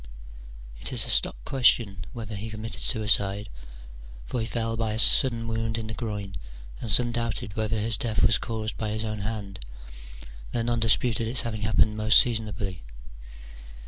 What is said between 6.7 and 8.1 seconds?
and some doubted whether his